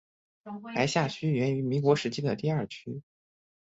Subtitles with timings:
[0.73, 3.03] 白下区源于民国时期的第二区。